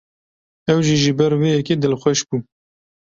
[0.71, 2.37] Ew jî ji ber vê yekê dilxweş bû.